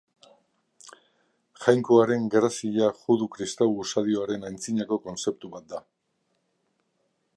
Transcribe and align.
Jainkoaren 1.65 2.25
Grazia 2.35 2.87
judu-kristau 3.01 3.67
usadioaren 3.85 4.49
antzinako 4.51 4.99
kontzeptu 5.05 5.53
bat 5.59 5.69
da. 5.75 5.83